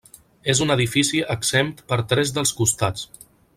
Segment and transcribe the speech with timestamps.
[0.53, 3.07] És un edifici exempt per tres dels costats.